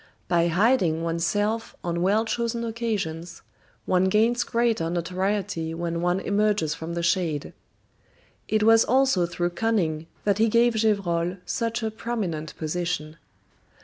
[0.27, 3.43] By hiding one's self on well chosen occasions,
[3.85, 7.53] one gains greater notoriety when one emerges from the shade.
[8.47, 13.17] It was also through cunning that he gave Gevrol such a prominent position.